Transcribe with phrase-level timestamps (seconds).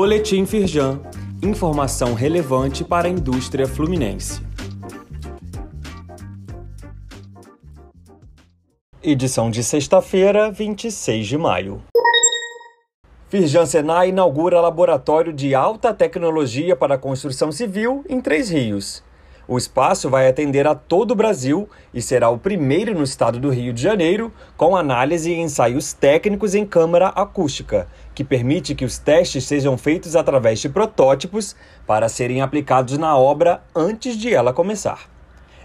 [0.00, 1.00] Boletim Firjan.
[1.42, 4.40] Informação relevante para a indústria fluminense.
[9.02, 11.82] Edição de sexta-feira, 26 de maio.
[13.28, 19.02] Firjan Senai inaugura laboratório de alta tecnologia para a construção civil em Três Rios.
[19.50, 23.48] O espaço vai atender a todo o Brasil e será o primeiro no estado do
[23.48, 28.98] Rio de Janeiro com análise e ensaios técnicos em câmara acústica, que permite que os
[28.98, 35.08] testes sejam feitos através de protótipos para serem aplicados na obra antes de ela começar.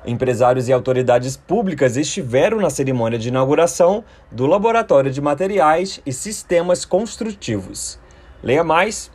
[0.05, 6.85] Empresários e autoridades públicas estiveram na cerimônia de inauguração do Laboratório de Materiais e Sistemas
[6.85, 7.99] Construtivos.
[8.41, 9.11] Leia mais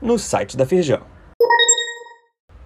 [0.00, 1.11] no site da Firjan.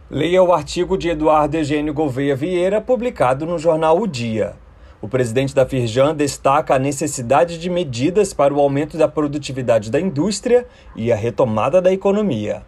[0.09, 4.55] Leia o artigo de Eduardo Eugênio Gouveia Vieira, publicado no jornal O Dia.
[5.03, 10.01] O presidente da Firjan destaca a necessidade de medidas para o aumento da produtividade da
[10.01, 12.63] indústria e a retomada da economia.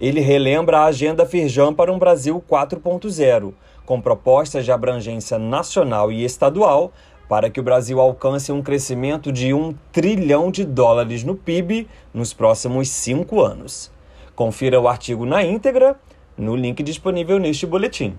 [0.00, 6.24] Ele relembra a agenda Firjan para um Brasil 4.0, com propostas de abrangência nacional e
[6.24, 6.92] estadual
[7.28, 12.32] para que o Brasil alcance um crescimento de um trilhão de dólares no PIB nos
[12.32, 13.90] próximos cinco anos.
[14.36, 15.96] Confira o artigo na íntegra
[16.36, 18.14] no link disponível neste boletim.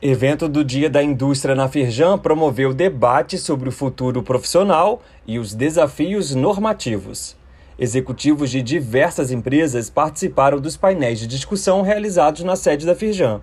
[0.00, 5.54] Evento do Dia da Indústria na Firjan promoveu debate sobre o futuro profissional e os
[5.54, 7.36] desafios normativos.
[7.78, 13.40] Executivos de diversas empresas participaram dos painéis de discussão realizados na sede da Firjan.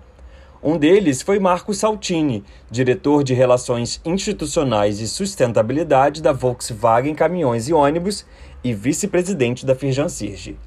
[0.62, 7.72] Um deles foi Marco Saltini, diretor de Relações Institucionais e Sustentabilidade da Volkswagen Caminhões e
[7.72, 8.26] Ônibus
[8.62, 10.58] e vice-presidente da Firjan Sirge.